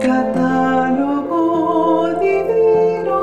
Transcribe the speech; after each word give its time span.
Catálogo 0.00 1.38
divino. 2.20 3.18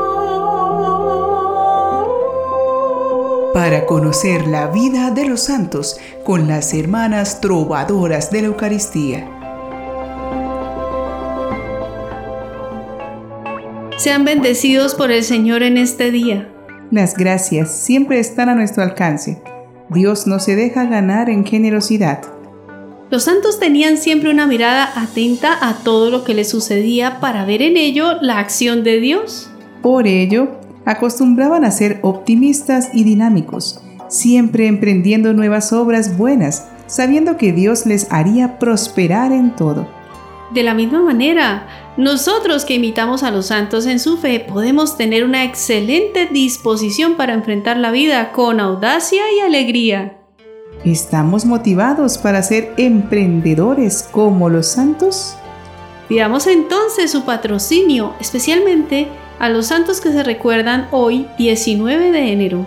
Para 3.53 3.85
conocer 3.85 4.47
la 4.47 4.67
vida 4.67 5.09
de 5.11 5.25
los 5.25 5.41
santos 5.41 5.99
con 6.23 6.47
las 6.47 6.73
hermanas 6.73 7.41
trovadoras 7.41 8.29
de 8.31 8.41
la 8.41 8.47
Eucaristía. 8.47 9.27
Sean 13.97 14.23
bendecidos 14.25 14.93
por 14.93 15.11
el 15.11 15.23
Señor 15.23 15.63
en 15.63 15.77
este 15.77 16.11
día. 16.11 16.53
Las 16.91 17.15
gracias 17.15 17.71
siempre 17.71 18.19
están 18.19 18.49
a 18.49 18.55
nuestro 18.55 18.83
alcance. 18.83 19.41
Dios 19.89 20.27
no 20.27 20.39
se 20.39 20.55
deja 20.55 20.85
ganar 20.85 21.29
en 21.29 21.43
generosidad. 21.43 22.36
Los 23.09 23.23
santos 23.23 23.57
tenían 23.57 23.97
siempre 23.97 24.29
una 24.29 24.47
mirada 24.47 24.91
atenta 24.95 25.57
a 25.61 25.75
todo 25.75 26.09
lo 26.09 26.25
que 26.25 26.33
les 26.33 26.49
sucedía 26.49 27.21
para 27.21 27.45
ver 27.45 27.61
en 27.61 27.77
ello 27.77 28.17
la 28.21 28.39
acción 28.39 28.83
de 28.83 28.99
Dios. 28.99 29.49
Por 29.81 30.07
ello, 30.07 30.59
acostumbraban 30.85 31.63
a 31.63 31.71
ser 31.71 31.99
optimistas 32.01 32.89
y 32.93 33.05
dinámicos, 33.05 33.81
siempre 34.09 34.67
emprendiendo 34.67 35.33
nuevas 35.33 35.71
obras 35.71 36.17
buenas, 36.17 36.67
sabiendo 36.87 37.37
que 37.37 37.53
Dios 37.53 37.85
les 37.85 38.11
haría 38.11 38.59
prosperar 38.59 39.31
en 39.31 39.55
todo. 39.55 39.87
De 40.53 40.63
la 40.63 40.73
misma 40.73 41.01
manera, 41.01 41.67
nosotros 41.95 42.65
que 42.65 42.75
imitamos 42.75 43.23
a 43.23 43.31
los 43.31 43.47
santos 43.47 43.85
en 43.85 43.99
su 43.99 44.17
fe 44.17 44.41
podemos 44.41 44.97
tener 44.97 45.23
una 45.23 45.45
excelente 45.45 46.25
disposición 46.25 47.15
para 47.15 47.33
enfrentar 47.33 47.77
la 47.77 47.91
vida 47.91 48.33
con 48.33 48.59
audacia 48.59 49.23
y 49.33 49.39
alegría. 49.39 50.16
¿Estamos 50.85 51.45
motivados 51.45 52.17
para 52.17 52.43
ser 52.43 52.73
emprendedores 52.77 54.03
como 54.03 54.49
los 54.49 54.67
santos? 54.67 55.35
Pidamos 56.07 56.47
entonces 56.47 57.11
su 57.11 57.23
patrocinio, 57.23 58.13
especialmente 58.19 59.07
a 59.39 59.49
los 59.49 59.67
santos 59.67 59.99
que 59.99 60.11
se 60.11 60.23
recuerdan 60.23 60.87
hoy 60.91 61.27
19 61.37 62.11
de 62.11 62.31
enero. 62.31 62.65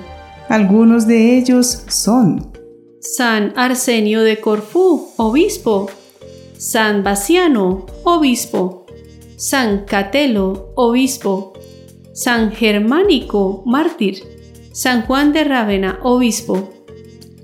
Algunos 0.48 1.06
de 1.06 1.38
ellos 1.38 1.84
son 1.88 2.52
San 3.00 3.52
Arsenio 3.56 4.22
de 4.22 4.40
Corfú, 4.40 5.10
obispo, 5.16 5.88
San 6.58 7.02
Baciano, 7.02 7.86
obispo, 8.04 8.84
San 9.36 9.86
Catelo, 9.86 10.72
obispo, 10.74 11.54
San 12.12 12.52
Germánico, 12.52 13.62
mártir, 13.64 14.22
San 14.72 15.06
Juan 15.06 15.32
de 15.32 15.44
Rávena, 15.44 15.98
obispo, 16.02 16.74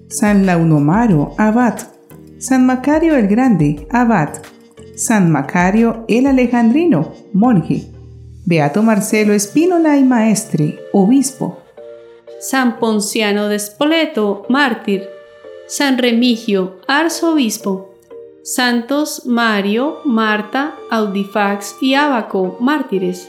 San 0.08 0.46
Launomaro, 0.46 1.34
abad, 1.36 1.78
San 2.38 2.64
Macario 2.64 3.16
el 3.16 3.26
Grande, 3.26 3.86
abad, 3.90 4.30
San 4.94 5.30
Macario 5.30 6.04
el 6.08 6.26
Alejandrino, 6.26 7.12
monje, 7.32 7.90
Beato 8.44 8.82
Marcelo 8.82 9.32
Espínola 9.32 9.96
y 9.98 10.04
Maestre, 10.04 10.78
obispo, 10.92 11.58
San 12.40 12.78
Ponciano 12.78 13.48
de 13.48 13.58
Spoleto, 13.58 14.46
mártir, 14.48 15.08
San 15.66 15.98
Remigio, 15.98 16.76
arzobispo, 16.86 17.94
Santos 18.44 19.26
Mario, 19.26 19.98
Marta, 20.04 20.76
Audifax 20.90 21.76
y 21.80 21.94
Abaco, 21.94 22.56
mártires. 22.60 23.28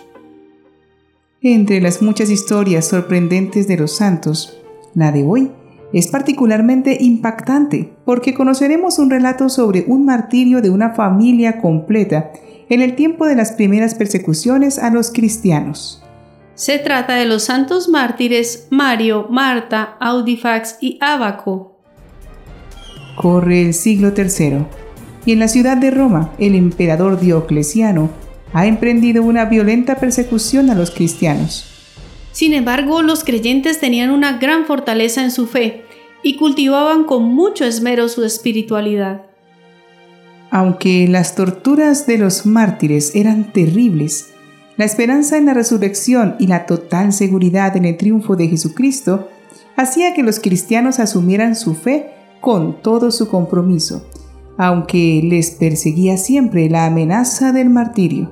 Entre 1.41 1.81
las 1.81 2.03
muchas 2.03 2.29
historias 2.29 2.87
sorprendentes 2.87 3.67
de 3.67 3.77
los 3.77 3.95
santos, 3.95 4.57
la 4.93 5.11
de 5.11 5.23
hoy 5.23 5.51
es 5.93 6.07
particularmente 6.07 6.97
impactante 6.99 7.93
porque 8.05 8.33
conoceremos 8.33 8.99
un 8.99 9.09
relato 9.09 9.49
sobre 9.49 9.85
un 9.87 10.05
martirio 10.05 10.61
de 10.61 10.69
una 10.69 10.93
familia 10.93 11.61
completa 11.61 12.31
en 12.69 12.81
el 12.81 12.95
tiempo 12.95 13.25
de 13.25 13.35
las 13.35 13.53
primeras 13.53 13.95
persecuciones 13.95 14.79
a 14.79 14.89
los 14.89 15.11
cristianos. 15.11 16.03
Se 16.55 16.79
trata 16.79 17.15
de 17.15 17.25
los 17.25 17.43
santos 17.43 17.87
mártires 17.87 18.67
Mario, 18.71 19.27
Marta, 19.29 19.95
Audifax 19.99 20.77
y 20.81 20.97
Abaco. 21.01 21.79
Corre 23.15 23.61
el 23.61 23.73
siglo 23.73 24.11
III 24.15 24.65
y 25.25 25.31
en 25.33 25.39
la 25.39 25.47
ciudad 25.47 25.77
de 25.77 25.91
Roma 25.91 26.31
el 26.39 26.55
emperador 26.55 27.19
Diocleciano 27.19 28.09
ha 28.53 28.65
emprendido 28.65 29.23
una 29.23 29.45
violenta 29.45 29.95
persecución 29.95 30.69
a 30.69 30.75
los 30.75 30.91
cristianos. 30.91 31.76
Sin 32.37 32.53
embargo, 32.53 33.01
los 33.01 33.23
creyentes 33.23 33.79
tenían 33.79 34.11
una 34.11 34.37
gran 34.37 34.67
fortaleza 34.67 35.23
en 35.23 35.31
su 35.31 35.47
fe 35.47 35.85
y 36.21 36.37
cultivaban 36.37 37.05
con 37.05 37.23
mucho 37.23 37.65
esmero 37.65 38.07
su 38.09 38.23
espiritualidad. 38.23 39.23
Aunque 40.51 41.07
las 41.07 41.33
torturas 41.33 42.05
de 42.05 42.19
los 42.19 42.45
mártires 42.45 43.15
eran 43.15 43.51
terribles, 43.53 44.35
la 44.75 44.85
esperanza 44.85 45.35
en 45.39 45.47
la 45.47 45.55
resurrección 45.55 46.35
y 46.37 46.45
la 46.45 46.67
total 46.67 47.11
seguridad 47.11 47.75
en 47.75 47.85
el 47.85 47.97
triunfo 47.97 48.35
de 48.35 48.49
Jesucristo 48.49 49.29
hacía 49.75 50.13
que 50.13 50.21
los 50.21 50.39
cristianos 50.39 50.99
asumieran 50.99 51.55
su 51.55 51.73
fe 51.73 52.11
con 52.39 52.83
todo 52.83 53.09
su 53.09 53.29
compromiso 53.29 54.05
aunque 54.59 55.21
les 55.23 55.51
perseguía 55.51 56.17
siempre 56.17 56.67
la 56.67 56.87
amenaza 56.87 57.51
del 57.51 57.69
martirio. 57.69 58.31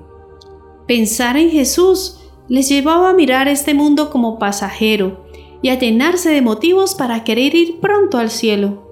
Pensar 0.88 1.38
en 1.38 1.52
Jesús 1.52 2.25
les 2.48 2.70
llevaba 2.70 3.10
a 3.10 3.14
mirar 3.14 3.48
este 3.48 3.74
mundo 3.74 4.10
como 4.10 4.40
pasajero 4.40 5.26
y 5.62 5.70
a 5.70 5.80
llenarse 5.80 6.30
de 6.30 6.42
motivos 6.42 6.96
para 6.96 7.24
querer 7.24 7.56
ir 7.56 7.80
pronto 7.80 8.18
al 8.18 8.30
cielo. 8.30 8.84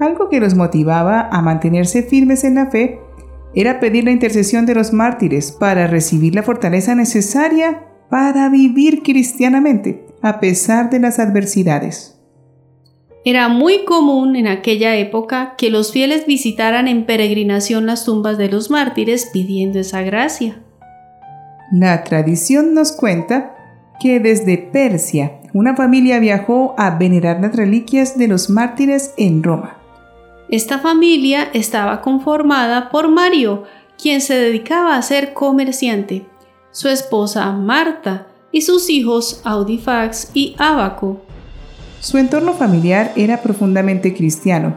Algo 0.00 0.28
que 0.28 0.40
los 0.40 0.54
motivaba 0.54 1.28
a 1.30 1.42
mantenerse 1.42 2.02
firmes 2.02 2.44
en 2.44 2.54
la 2.56 2.70
fe 2.70 3.00
era 3.54 3.80
pedir 3.80 4.04
la 4.04 4.10
intercesión 4.10 4.66
de 4.66 4.74
los 4.74 4.92
mártires 4.92 5.52
para 5.52 5.86
recibir 5.86 6.34
la 6.34 6.42
fortaleza 6.42 6.94
necesaria 6.94 7.86
para 8.10 8.48
vivir 8.50 9.02
cristianamente 9.02 10.06
a 10.22 10.40
pesar 10.40 10.90
de 10.90 11.00
las 11.00 11.18
adversidades. 11.18 12.20
Era 13.24 13.48
muy 13.48 13.84
común 13.84 14.36
en 14.36 14.46
aquella 14.46 14.94
época 14.96 15.54
que 15.58 15.70
los 15.70 15.90
fieles 15.90 16.26
visitaran 16.26 16.86
en 16.86 17.06
peregrinación 17.06 17.86
las 17.86 18.04
tumbas 18.04 18.38
de 18.38 18.48
los 18.48 18.70
mártires 18.70 19.30
pidiendo 19.32 19.80
esa 19.80 20.02
gracia. 20.02 20.62
La 21.72 22.04
tradición 22.04 22.74
nos 22.74 22.92
cuenta 22.92 23.56
que 24.00 24.20
desde 24.20 24.58
Persia 24.58 25.40
una 25.52 25.74
familia 25.74 26.20
viajó 26.20 26.74
a 26.78 26.90
venerar 26.90 27.40
las 27.40 27.56
reliquias 27.56 28.16
de 28.18 28.28
los 28.28 28.50
mártires 28.50 29.14
en 29.16 29.42
Roma. 29.42 29.78
Esta 30.48 30.78
familia 30.78 31.48
estaba 31.54 32.02
conformada 32.02 32.90
por 32.90 33.08
Mario, 33.08 33.64
quien 34.00 34.20
se 34.20 34.34
dedicaba 34.34 34.96
a 34.96 35.02
ser 35.02 35.32
comerciante, 35.32 36.26
su 36.70 36.88
esposa 36.88 37.50
Marta 37.52 38.28
y 38.52 38.60
sus 38.60 38.88
hijos 38.90 39.40
Audifax 39.44 40.30
y 40.34 40.54
Abaco. 40.58 41.22
Su 42.00 42.18
entorno 42.18 42.52
familiar 42.52 43.12
era 43.16 43.42
profundamente 43.42 44.14
cristiano, 44.14 44.76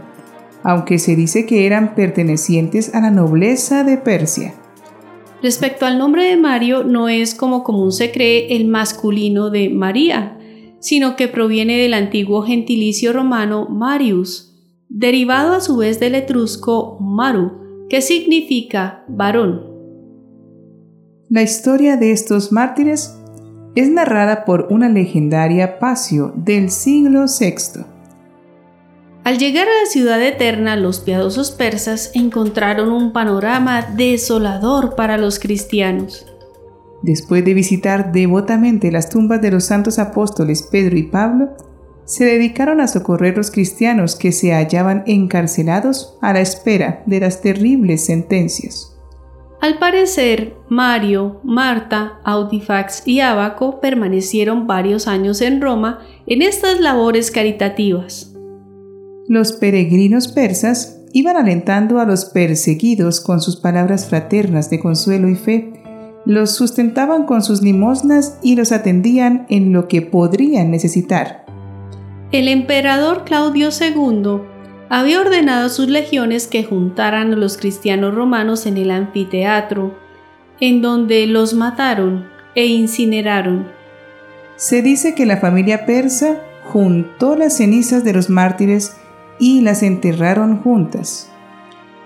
aunque 0.64 0.98
se 0.98 1.16
dice 1.16 1.46
que 1.46 1.68
eran 1.68 1.94
pertenecientes 1.94 2.96
a 2.96 3.02
la 3.02 3.12
nobleza 3.12 3.84
de 3.84 3.98
Persia. 3.98 4.56
Respecto 5.42 5.86
al 5.86 5.98
nombre 5.98 6.26
de 6.26 6.36
Mario, 6.36 6.84
no 6.84 7.08
es 7.08 7.34
como 7.34 7.64
común 7.64 7.92
se 7.92 8.12
cree 8.12 8.56
el 8.58 8.68
masculino 8.68 9.50
de 9.50 9.70
María, 9.70 10.38
sino 10.80 11.16
que 11.16 11.28
proviene 11.28 11.78
del 11.78 11.94
antiguo 11.94 12.42
gentilicio 12.42 13.14
romano 13.14 13.68
Marius, 13.70 14.54
derivado 14.90 15.54
a 15.54 15.62
su 15.62 15.78
vez 15.78 16.00
del 16.00 16.16
etrusco 16.16 16.98
Maru, 17.00 17.88
que 17.90 18.02
significa 18.02 19.06
varón. 19.08 19.66
La 21.30 21.42
historia 21.42 21.96
de 21.96 22.12
estos 22.12 22.52
mártires 22.52 23.16
es 23.76 23.90
narrada 23.90 24.46
por 24.46 24.68
una 24.72 24.90
legendaria 24.90 25.80
Pasio 25.80 26.34
del 26.36 26.70
siglo 26.70 27.26
VI. 27.40 27.99
Al 29.30 29.38
llegar 29.38 29.68
a 29.68 29.84
la 29.84 29.86
ciudad 29.88 30.20
eterna, 30.24 30.76
los 30.76 31.02
piadosos 31.02 31.52
persas 31.52 32.10
encontraron 32.16 32.92
un 32.92 33.14
panorama 33.14 33.84
desolador 33.84 34.96
para 34.96 35.20
los 35.20 35.38
cristianos. 35.38 36.26
Después 37.04 37.46
de 37.46 37.54
visitar 37.54 38.12
devotamente 38.12 38.92
las 38.92 39.08
tumbas 39.08 39.40
de 39.40 39.52
los 39.52 39.66
santos 39.66 40.00
apóstoles 40.00 40.64
Pedro 40.64 40.98
y 40.98 41.04
Pablo, 41.04 41.50
se 42.06 42.26
dedicaron 42.26 42.82
a 42.82 42.88
socorrer 42.88 43.38
los 43.38 43.52
cristianos 43.52 44.16
que 44.16 44.32
se 44.32 44.52
hallaban 44.52 45.04
encarcelados 45.06 46.18
a 46.22 46.34
la 46.34 46.42
espera 46.42 47.04
de 47.06 47.20
las 47.20 47.40
terribles 47.40 48.08
sentencias. 48.08 48.98
Al 49.62 49.78
parecer, 49.78 50.56
Mario, 50.70 51.40
Marta, 51.44 52.20
Audifax 52.24 53.04
y 53.06 53.20
Abaco 53.20 53.80
permanecieron 53.80 54.66
varios 54.66 55.08
años 55.08 55.42
en 55.42 55.62
Roma 55.62 56.00
en 56.26 56.42
estas 56.42 56.80
labores 56.80 57.30
caritativas. 57.30 58.29
Los 59.30 59.54
peregrinos 59.54 60.28
persas 60.28 61.02
iban 61.14 61.38
alentando 61.38 62.00
a 62.00 62.06
los 62.06 62.26
perseguidos 62.26 63.22
con 63.22 63.42
sus 63.42 63.58
palabras 63.58 64.10
fraternas 64.10 64.72
de 64.72 64.80
consuelo 64.80 65.30
y 65.30 65.36
fe, 65.36 65.72
los 66.26 66.56
sustentaban 66.56 67.28
con 67.28 67.44
sus 67.44 67.62
limosnas 67.62 68.40
y 68.42 68.56
los 68.56 68.72
atendían 68.72 69.46
en 69.50 69.72
lo 69.72 69.88
que 69.88 70.02
podrían 70.02 70.72
necesitar. 70.72 71.46
El 72.32 72.48
emperador 72.48 73.24
Claudio 73.24 73.70
II 73.70 74.42
había 74.90 75.22
ordenado 75.22 75.68
a 75.68 75.70
sus 75.70 75.90
legiones 75.90 76.48
que 76.48 76.64
juntaran 76.64 77.32
a 77.32 77.36
los 77.36 77.56
cristianos 77.58 78.16
romanos 78.16 78.66
en 78.66 78.78
el 78.78 78.90
anfiteatro, 78.90 79.94
en 80.60 80.82
donde 80.82 81.28
los 81.28 81.54
mataron 81.54 82.26
e 82.56 82.66
incineraron. 82.66 83.68
Se 84.56 84.82
dice 84.82 85.14
que 85.14 85.28
la 85.28 85.38
familia 85.38 85.86
persa 85.86 86.42
juntó 86.66 87.36
las 87.36 87.58
cenizas 87.58 88.04
de 88.04 88.14
los 88.14 88.32
mártires 88.32 88.96
y 89.40 89.62
las 89.62 89.82
enterraron 89.84 90.62
juntas. 90.62 91.32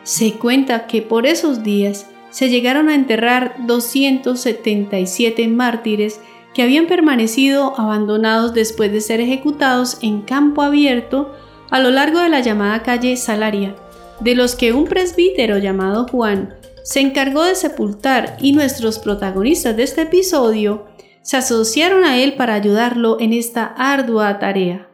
Se 0.03 0.33
cuenta 0.33 0.87
que 0.87 1.01
por 1.01 1.25
esos 1.25 1.63
días 1.63 2.07
se 2.29 2.49
llegaron 2.49 2.89
a 2.89 2.95
enterrar 2.95 3.55
277 3.65 5.47
mártires 5.47 6.19
que 6.53 6.63
habían 6.63 6.87
permanecido 6.87 7.79
abandonados 7.79 8.53
después 8.53 8.91
de 8.91 9.01
ser 9.01 9.19
ejecutados 9.21 9.97
en 10.01 10.21
campo 10.21 10.61
abierto 10.61 11.31
a 11.71 11.79
lo 11.79 11.89
largo 11.89 12.19
de 12.19 12.29
la 12.29 12.39
llamada 12.39 12.83
calle 12.83 13.17
Salaria, 13.17 13.75
de 14.19 14.35
los 14.35 14.55
que 14.55 14.73
un 14.73 14.85
presbítero 14.85 15.57
llamado 15.57 16.07
Juan 16.07 16.55
se 16.83 16.99
encargó 16.99 17.43
de 17.43 17.55
sepultar 17.55 18.37
y 18.39 18.51
nuestros 18.51 18.99
protagonistas 18.99 19.75
de 19.75 19.83
este 19.83 20.01
episodio 20.01 20.85
se 21.21 21.37
asociaron 21.37 22.03
a 22.03 22.17
él 22.17 22.35
para 22.35 22.53
ayudarlo 22.53 23.19
en 23.19 23.33
esta 23.33 23.65
ardua 23.65 24.39
tarea. 24.39 24.89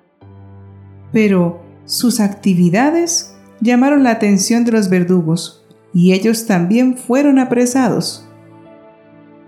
Pero 1.12 1.69
sus 1.90 2.20
actividades 2.20 3.36
llamaron 3.62 4.04
la 4.04 4.12
atención 4.12 4.64
de 4.64 4.72
los 4.72 4.90
verdugos 4.90 5.66
y 5.92 6.14
ellos 6.14 6.46
también 6.46 6.96
fueron 6.96 7.40
apresados. 7.40 8.30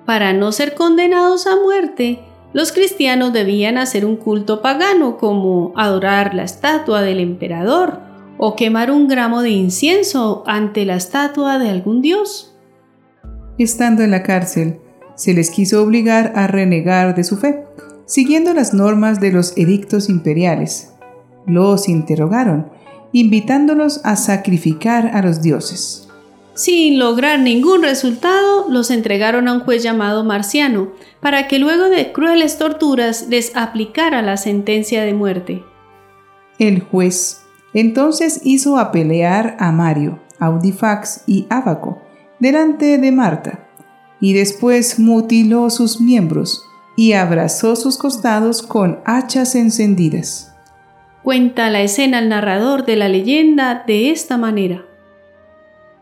Para 0.08 0.34
no 0.34 0.52
ser 0.52 0.74
condenados 0.74 1.46
a 1.46 1.56
muerte, 1.56 2.20
los 2.52 2.72
cristianos 2.72 3.32
debían 3.32 3.78
hacer 3.78 4.08
un 4.08 4.16
culto 4.16 4.64
pagano 4.64 5.18
como 5.18 5.72
adorar 5.76 6.34
la 6.34 6.42
estatua 6.42 7.04
del 7.04 7.20
emperador 7.20 8.00
o 8.40 8.56
quemar 8.56 8.90
un 8.90 9.08
gramo 9.08 9.44
de 9.44 9.52
incienso 9.52 10.44
ante 10.48 10.84
la 10.84 10.96
estatua 10.96 11.60
de 11.60 11.70
algún 11.70 12.02
dios. 12.02 12.58
Estando 13.60 14.02
en 14.02 14.10
la 14.10 14.24
cárcel, 14.24 14.80
se 15.14 15.36
les 15.36 15.52
quiso 15.52 15.84
obligar 15.84 16.34
a 16.36 16.48
renegar 16.48 17.14
de 17.14 17.24
su 17.24 17.38
fe, 17.38 17.66
siguiendo 18.08 18.56
las 18.56 18.74
normas 18.74 19.22
de 19.22 19.32
los 19.32 19.56
edictos 19.58 20.10
imperiales. 20.10 20.91
Los 21.46 21.90
interrogaron, 21.90 22.70
invitándolos 23.12 24.02
a 24.04 24.16
sacrificar 24.16 25.12
a 25.14 25.22
los 25.22 25.42
dioses. 25.42 26.08
Sin 26.54 27.00
lograr 27.00 27.40
ningún 27.40 27.82
resultado, 27.82 28.68
los 28.70 28.92
entregaron 28.92 29.48
a 29.48 29.54
un 29.54 29.60
juez 29.62 29.84
llamado 29.84 30.24
Marciano, 30.24 30.90
para 31.22 31.48
que 31.48 31.60
luego 31.60 31.90
de 31.90 32.12
crueles 32.12 32.58
torturas 32.58 33.28
les 33.30 33.56
aplicara 33.56 34.22
la 34.22 34.38
sentencia 34.38 35.04
de 35.04 35.14
muerte. 35.14 35.64
El 36.60 36.82
juez 36.82 37.42
entonces 37.74 38.42
hizo 38.44 38.78
apelear 38.78 39.56
a 39.60 39.72
Mario, 39.72 40.20
Audifax 40.40 41.24
y 41.26 41.48
Ábaco 41.50 42.02
delante 42.40 42.98
de 42.98 43.12
Marta, 43.12 43.68
y 44.20 44.34
después 44.34 45.00
mutiló 45.00 45.70
sus 45.70 46.02
miembros 46.02 46.64
y 46.98 47.14
abrazó 47.14 47.76
sus 47.76 47.98
costados 47.98 48.62
con 48.62 49.00
hachas 49.06 49.56
encendidas. 49.56 50.51
Cuenta 51.24 51.70
la 51.70 51.82
escena 51.82 52.18
el 52.18 52.30
narrador 52.30 52.84
de 52.84 52.96
la 52.96 53.08
leyenda 53.08 53.84
de 53.86 54.10
esta 54.10 54.38
manera. 54.38 54.86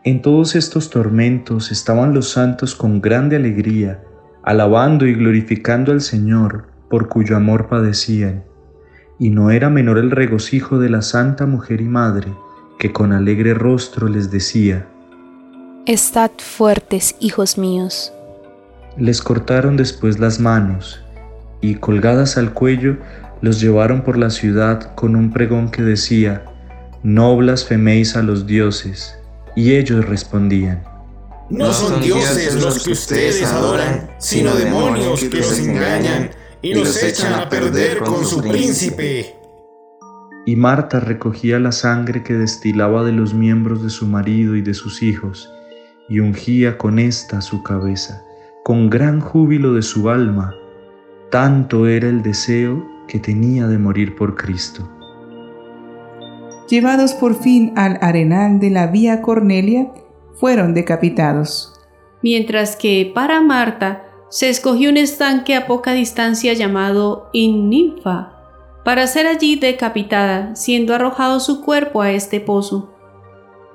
En 0.02 0.22
todos 0.22 0.56
estos 0.56 0.88
tormentos 0.88 1.70
estaban 1.70 2.14
los 2.14 2.30
santos 2.30 2.74
con 2.74 3.02
grande 3.02 3.36
alegría, 3.36 4.02
alabando 4.42 5.06
y 5.06 5.12
glorificando 5.12 5.92
al 5.92 6.00
Señor, 6.00 6.68
por 6.88 7.08
cuyo 7.08 7.36
amor 7.36 7.68
padecían. 7.68 8.44
Y 9.18 9.28
no 9.28 9.50
era 9.50 9.68
menor 9.68 9.98
el 9.98 10.10
regocijo 10.10 10.78
de 10.78 10.88
la 10.88 11.02
Santa 11.02 11.44
Mujer 11.44 11.82
y 11.82 11.88
Madre, 11.88 12.32
que 12.78 12.90
con 12.90 13.12
alegre 13.12 13.52
rostro 13.52 14.08
les 14.08 14.30
decía, 14.30 14.86
Estad 15.84 16.30
fuertes, 16.38 17.14
hijos 17.20 17.58
míos. 17.58 18.14
Les 18.96 19.20
cortaron 19.20 19.76
después 19.76 20.18
las 20.18 20.40
manos, 20.40 21.04
y 21.60 21.74
colgadas 21.74 22.38
al 22.38 22.54
cuello, 22.54 22.96
los 23.42 23.60
llevaron 23.60 24.02
por 24.02 24.18
la 24.18 24.30
ciudad 24.30 24.94
con 24.94 25.16
un 25.16 25.32
pregón 25.32 25.70
que 25.70 25.82
decía, 25.82 26.44
No 27.02 27.36
blasfeméis 27.36 28.16
a 28.16 28.22
los 28.22 28.46
dioses. 28.46 29.16
Y 29.56 29.74
ellos 29.74 30.04
respondían, 30.04 30.82
No 31.48 31.72
son 31.72 32.00
dioses 32.00 32.62
los 32.62 32.84
que 32.84 32.92
ustedes 32.92 33.42
adoran, 33.44 34.10
sino 34.18 34.54
demonios 34.54 35.20
que 35.24 35.38
los 35.38 35.58
engañan 35.58 36.30
y 36.62 36.74
los 36.74 37.02
echan 37.02 37.34
a 37.34 37.48
perder 37.48 38.00
con 38.00 38.24
su 38.24 38.42
príncipe. 38.42 39.34
Y 40.46 40.56
Marta 40.56 41.00
recogía 41.00 41.58
la 41.58 41.72
sangre 41.72 42.22
que 42.22 42.34
destilaba 42.34 43.04
de 43.04 43.12
los 43.12 43.34
miembros 43.34 43.82
de 43.82 43.90
su 43.90 44.06
marido 44.06 44.56
y 44.56 44.62
de 44.62 44.74
sus 44.74 45.02
hijos, 45.02 45.50
y 46.08 46.20
ungía 46.20 46.76
con 46.76 46.98
esta 46.98 47.40
su 47.40 47.62
cabeza, 47.62 48.22
con 48.64 48.90
gran 48.90 49.20
júbilo 49.20 49.74
de 49.74 49.82
su 49.82 50.10
alma, 50.10 50.54
tanto 51.30 51.86
era 51.86 52.08
el 52.08 52.22
deseo 52.22 52.84
que 53.10 53.18
tenía 53.18 53.66
de 53.66 53.76
morir 53.76 54.14
por 54.14 54.36
Cristo. 54.36 54.88
Llevados 56.68 57.12
por 57.14 57.34
fin 57.34 57.72
al 57.74 57.98
arenal 58.00 58.60
de 58.60 58.70
la 58.70 58.86
Vía 58.86 59.20
Cornelia, 59.20 59.90
fueron 60.36 60.72
decapitados. 60.72 61.74
Mientras 62.22 62.76
que 62.76 63.10
para 63.12 63.40
Marta 63.40 64.04
se 64.30 64.48
escogió 64.48 64.90
un 64.90 64.96
estanque 64.96 65.56
a 65.56 65.66
poca 65.66 65.92
distancia 65.92 66.54
llamado 66.54 67.28
Inninfa, 67.32 68.36
para 68.84 69.06
ser 69.08 69.26
allí 69.26 69.56
decapitada, 69.56 70.54
siendo 70.54 70.94
arrojado 70.94 71.40
su 71.40 71.62
cuerpo 71.62 72.02
a 72.02 72.12
este 72.12 72.38
pozo. 72.40 72.94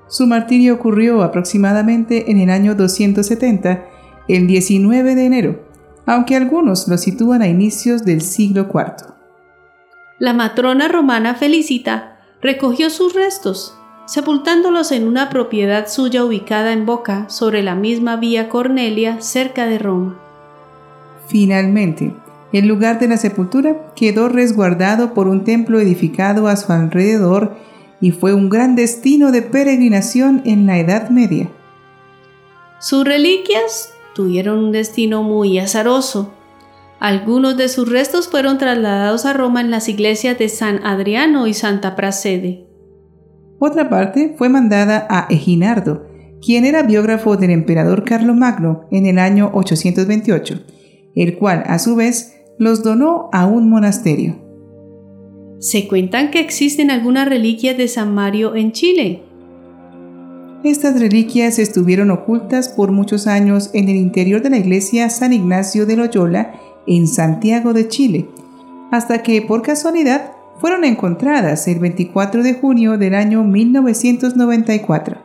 Su 0.07 0.27
martirio 0.27 0.75
ocurrió 0.75 1.23
aproximadamente 1.23 2.31
en 2.31 2.39
el 2.39 2.49
año 2.49 2.73
270, 2.73 3.85
el 4.29 4.47
19 4.47 5.15
de 5.15 5.25
enero, 5.25 5.65
aunque 6.05 6.37
algunos 6.37 6.87
lo 6.87 6.97
sitúan 6.97 7.41
a 7.41 7.47
inicios 7.47 8.05
del 8.05 8.21
siglo 8.21 8.69
IV. 8.73 9.14
La 10.17 10.31
matrona 10.31 10.87
romana 10.87 11.35
Felicita 11.35 12.19
recogió 12.41 12.89
sus 12.89 13.13
restos, 13.13 13.77
sepultándolos 14.05 14.93
en 14.93 15.07
una 15.07 15.29
propiedad 15.29 15.89
suya 15.89 16.23
ubicada 16.23 16.71
en 16.71 16.85
Boca, 16.85 17.29
sobre 17.29 17.61
la 17.61 17.75
misma 17.75 18.15
vía 18.15 18.47
Cornelia, 18.47 19.19
cerca 19.19 19.65
de 19.65 19.77
Roma. 19.77 20.17
Finalmente, 21.27 22.15
el 22.53 22.65
lugar 22.65 22.99
de 22.99 23.09
la 23.09 23.17
sepultura 23.17 23.93
quedó 23.93 24.29
resguardado 24.29 25.13
por 25.13 25.27
un 25.27 25.43
templo 25.43 25.81
edificado 25.81 26.47
a 26.47 26.55
su 26.55 26.71
alrededor 26.71 27.57
y 27.99 28.11
fue 28.11 28.33
un 28.33 28.47
gran 28.47 28.77
destino 28.77 29.33
de 29.33 29.41
peregrinación 29.41 30.43
en 30.45 30.65
la 30.65 30.79
Edad 30.79 31.09
Media. 31.09 31.49
Sus 32.79 33.03
reliquias 33.03 33.91
tuvieron 34.13 34.59
un 34.59 34.71
destino 34.71 35.23
muy 35.23 35.59
azaroso. 35.59 36.31
Algunos 37.05 37.55
de 37.55 37.69
sus 37.69 37.87
restos 37.87 38.29
fueron 38.29 38.57
trasladados 38.57 39.27
a 39.27 39.33
Roma 39.33 39.61
en 39.61 39.69
las 39.69 39.89
iglesias 39.89 40.39
de 40.39 40.49
San 40.49 40.83
Adriano 40.83 41.45
y 41.45 41.53
Santa 41.53 41.95
Prasede. 41.95 42.65
Otra 43.59 43.91
parte 43.91 44.33
fue 44.39 44.49
mandada 44.49 45.05
a 45.07 45.27
Eginardo, 45.29 46.07
quien 46.43 46.65
era 46.65 46.81
biógrafo 46.81 47.37
del 47.37 47.51
emperador 47.51 48.05
Carlomagno 48.05 48.87
en 48.89 49.05
el 49.05 49.19
año 49.19 49.51
828, 49.53 50.63
el 51.13 51.37
cual 51.37 51.61
a 51.67 51.77
su 51.77 51.95
vez 51.95 52.37
los 52.57 52.81
donó 52.81 53.29
a 53.31 53.45
un 53.45 53.69
monasterio. 53.69 54.41
Se 55.59 55.87
cuentan 55.87 56.31
que 56.31 56.39
existen 56.39 56.89
algunas 56.89 57.29
reliquias 57.29 57.77
de 57.77 57.87
San 57.87 58.15
Mario 58.15 58.55
en 58.55 58.71
Chile. 58.71 59.21
Estas 60.63 60.99
reliquias 60.99 61.59
estuvieron 61.59 62.09
ocultas 62.09 62.69
por 62.69 62.91
muchos 62.91 63.27
años 63.27 63.69
en 63.73 63.89
el 63.89 63.95
interior 63.95 64.41
de 64.41 64.49
la 64.49 64.57
iglesia 64.57 65.11
San 65.11 65.33
Ignacio 65.33 65.85
de 65.85 65.97
Loyola 65.97 66.55
en 66.87 67.07
Santiago 67.07 67.73
de 67.73 67.87
Chile, 67.87 68.29
hasta 68.91 69.23
que 69.23 69.41
por 69.41 69.61
casualidad 69.61 70.31
fueron 70.59 70.83
encontradas 70.83 71.67
el 71.67 71.79
24 71.79 72.43
de 72.43 72.53
junio 72.55 72.97
del 72.97 73.15
año 73.15 73.43
1994. 73.43 75.17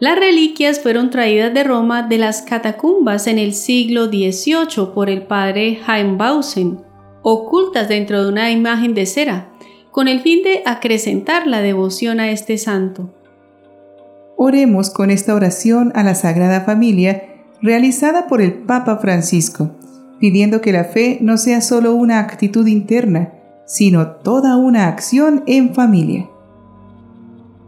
Las 0.00 0.18
reliquias 0.18 0.80
fueron 0.80 1.10
traídas 1.10 1.54
de 1.54 1.64
Roma 1.64 2.02
de 2.02 2.18
las 2.18 2.42
catacumbas 2.42 3.26
en 3.26 3.38
el 3.38 3.54
siglo 3.54 4.06
XVIII 4.06 4.92
por 4.94 5.08
el 5.08 5.22
padre 5.22 5.78
Heimbausen, 5.86 6.80
ocultas 7.22 7.88
dentro 7.88 8.22
de 8.22 8.28
una 8.28 8.50
imagen 8.50 8.94
de 8.94 9.06
cera, 9.06 9.50
con 9.90 10.08
el 10.08 10.20
fin 10.20 10.42
de 10.42 10.62
acrecentar 10.66 11.46
la 11.46 11.60
devoción 11.62 12.18
a 12.18 12.30
este 12.30 12.58
santo. 12.58 13.14
Oremos 14.36 14.90
con 14.90 15.10
esta 15.10 15.34
oración 15.34 15.92
a 15.94 16.02
la 16.02 16.16
Sagrada 16.16 16.62
Familia 16.62 17.22
realizada 17.62 18.26
por 18.26 18.42
el 18.42 18.52
Papa 18.52 18.98
Francisco, 18.98 19.70
pidiendo 20.24 20.62
que 20.62 20.72
la 20.72 20.84
fe 20.84 21.18
no 21.20 21.36
sea 21.36 21.60
solo 21.60 21.94
una 21.94 22.18
actitud 22.18 22.66
interna, 22.66 23.34
sino 23.66 24.12
toda 24.22 24.56
una 24.56 24.88
acción 24.88 25.44
en 25.46 25.74
familia. 25.74 26.30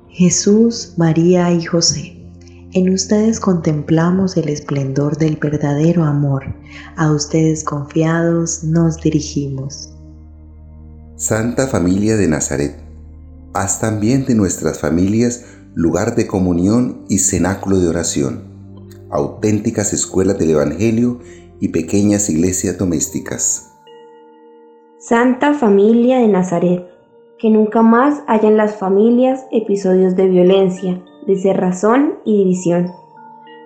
Jesús, 0.08 0.94
María 0.96 1.52
y 1.52 1.62
José, 1.62 2.16
en 2.72 2.88
ustedes 2.94 3.40
contemplamos 3.40 4.38
el 4.38 4.48
esplendor 4.48 5.18
del 5.18 5.36
verdadero 5.36 6.04
amor. 6.04 6.44
A 6.96 7.12
ustedes 7.12 7.62
confiados 7.62 8.64
nos 8.64 9.02
dirigimos. 9.02 9.92
Santa 11.16 11.66
Familia 11.66 12.16
de 12.16 12.26
Nazaret, 12.26 12.80
haz 13.52 13.80
también 13.80 14.24
de 14.24 14.34
nuestras 14.34 14.78
familias 14.78 15.44
lugar 15.74 16.16
de 16.16 16.26
comunión 16.26 17.04
y 17.10 17.18
cenáculo 17.18 17.80
de 17.80 17.88
oración. 17.88 18.56
auténticas 19.10 19.92
escuelas 19.92 20.38
del 20.38 20.50
Evangelio 20.50 21.20
y 21.60 21.68
pequeñas 21.68 22.28
iglesias 22.30 22.78
domésticas. 22.78 23.72
Santa 24.98 25.54
Familia 25.54 26.18
de 26.18 26.28
Nazaret, 26.28 26.86
que 27.38 27.50
nunca 27.50 27.82
más 27.82 28.22
haya 28.26 28.48
en 28.48 28.56
las 28.56 28.76
familias 28.76 29.46
episodios 29.52 30.16
de 30.16 30.26
violencia, 30.28 31.02
de 31.26 31.36
cerrazón 31.36 32.14
y 32.24 32.38
división. 32.38 32.92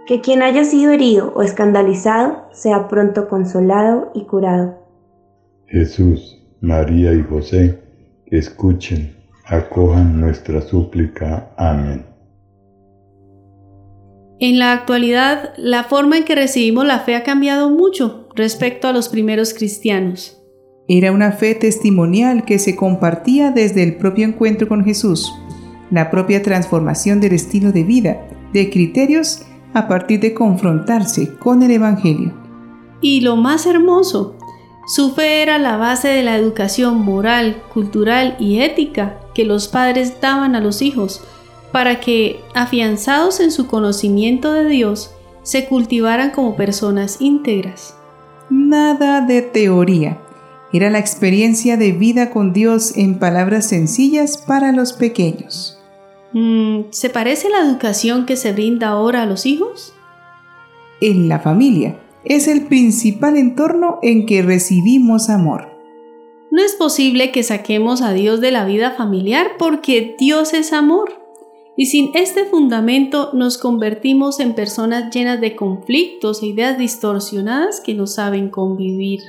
Que 0.07 0.21
quien 0.21 0.43
haya 0.43 0.65
sido 0.65 0.93
herido 0.93 1.33
o 1.35 1.43
escandalizado 1.43 2.49
sea 2.53 2.89
pronto 2.89 3.29
consolado 3.29 4.11
y 4.15 4.25
curado. 4.25 4.79
Jesús, 5.67 6.43
María 6.61 7.15
y 7.15 7.23
José, 7.23 7.79
escuchen, 8.27 9.17
acojan 9.47 10.21
nuestra 10.21 10.61
súplica. 10.61 11.53
Amén. 11.57 12.10
En 14.43 14.59
la 14.59 14.73
actualidad, 14.73 15.53
la 15.59 15.85
forma 15.85 16.17
en 16.17 16.25
que 16.25 16.35
recibimos 16.35 16.87
la 16.87 17.01
fe 17.01 17.15
ha 17.15 17.25
cambiado 17.25 17.69
mucho 17.69 18.27
respecto 18.35 18.89
a 18.89 18.93
los 18.95 19.11
primeros 19.11 19.53
cristianos. 19.53 20.39
Era 20.89 21.13
una 21.13 21.33
fe 21.33 21.55
testimonial 21.55 22.47
que 22.47 22.59
se 22.59 22.75
compartía 22.75 23.51
desde 23.51 23.83
el 23.83 23.97
propio 23.97 24.27
encuentro 24.27 24.67
con 24.67 24.83
Jesús, 24.83 25.31
la 25.91 26.11
propia 26.11 26.43
transformación 26.43 27.21
del 27.21 27.35
estilo 27.35 27.71
de 27.71 27.85
vida, 27.85 28.29
de 28.55 28.71
criterios 28.71 29.43
a 29.75 29.87
partir 29.87 30.21
de 30.21 30.33
confrontarse 30.33 31.35
con 31.35 31.63
el 31.63 31.73
Evangelio. 31.73 32.33
Y 33.03 33.21
lo 33.21 33.37
más 33.37 33.67
hermoso, 33.67 34.39
su 34.87 35.15
fe 35.15 35.43
era 35.43 35.59
la 35.59 35.77
base 35.77 36.09
de 36.09 36.23
la 36.23 36.37
educación 36.37 37.05
moral, 37.05 37.63
cultural 37.75 38.37
y 38.41 38.61
ética 38.61 39.21
que 39.35 39.45
los 39.45 39.69
padres 39.69 40.19
daban 40.23 40.57
a 40.57 40.61
los 40.61 40.81
hijos, 40.81 41.23
para 41.73 42.01
que, 42.01 42.41
afianzados 42.55 43.41
en 43.41 43.51
su 43.51 43.67
conocimiento 43.67 44.53
de 44.53 44.69
Dios, 44.69 45.15
se 45.43 45.67
cultivaran 45.67 46.31
como 46.31 46.57
personas 46.57 47.21
íntegras. 47.21 47.97
Nada 48.51 49.21
de 49.21 49.43
teoría, 49.43 50.19
era 50.73 50.91
la 50.91 50.99
experiencia 50.99 51.77
de 51.77 51.93
vida 51.93 52.31
con 52.31 52.53
Dios 52.53 52.97
en 52.97 53.19
palabras 53.19 53.67
sencillas 53.69 54.39
para 54.39 54.73
los 54.73 54.93
pequeños. 54.93 55.79
Mm, 56.33 56.83
¿Se 56.91 57.11
parece 57.11 57.49
la 57.49 57.61
educación 57.61 58.27
que 58.27 58.37
se 58.37 58.53
brinda 58.53 58.89
ahora 58.89 59.23
a 59.23 59.27
los 59.27 59.47
hijos? 59.47 59.93
En 61.01 61.29
la 61.29 61.41
familia 61.41 61.99
es 62.25 62.47
el 62.47 62.67
principal 62.67 63.37
entorno 63.37 63.99
en 64.03 64.27
que 64.27 64.43
recibimos 64.43 65.31
amor. 65.31 65.71
No 66.51 66.63
es 66.63 66.75
posible 66.75 67.33
que 67.33 67.43
saquemos 67.43 68.03
a 68.03 68.13
Dios 68.13 68.41
de 68.41 68.51
la 68.51 68.65
vida 68.65 68.91
familiar 68.93 69.53
porque 69.59 70.15
Dios 70.19 70.53
es 70.53 70.73
amor. 70.73 71.20
Y 71.81 71.87
sin 71.87 72.11
este 72.13 72.45
fundamento 72.45 73.31
nos 73.33 73.57
convertimos 73.57 74.39
en 74.39 74.55
personas 74.55 75.11
llenas 75.15 75.41
de 75.41 75.57
conflictos 75.57 76.43
e 76.43 76.49
ideas 76.49 76.77
distorsionadas 76.77 77.81
que 77.81 77.95
no 77.95 78.07
saben 78.07 78.51
convivir. 78.51 79.21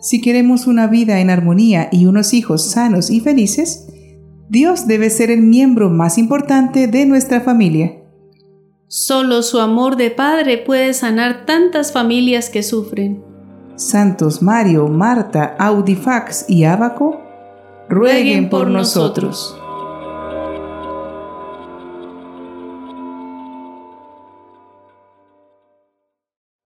Si 0.00 0.20
queremos 0.20 0.68
una 0.68 0.86
vida 0.86 1.18
en 1.18 1.28
armonía 1.28 1.88
y 1.90 2.06
unos 2.06 2.34
hijos 2.34 2.70
sanos 2.70 3.10
y 3.10 3.18
felices, 3.18 3.88
Dios 4.48 4.86
debe 4.86 5.10
ser 5.10 5.32
el 5.32 5.40
miembro 5.40 5.90
más 5.90 6.18
importante 6.18 6.86
de 6.86 7.04
nuestra 7.04 7.40
familia. 7.40 7.96
Solo 8.86 9.42
su 9.42 9.58
amor 9.58 9.96
de 9.96 10.12
Padre 10.12 10.58
puede 10.58 10.94
sanar 10.94 11.46
tantas 11.46 11.90
familias 11.90 12.48
que 12.48 12.62
sufren. 12.62 13.24
Santos 13.74 14.40
Mario, 14.40 14.86
Marta, 14.86 15.56
Audifax 15.58 16.48
y 16.48 16.62
Abaco, 16.62 17.20
rueguen 17.88 18.50
por 18.50 18.68
nosotros. 18.68 19.58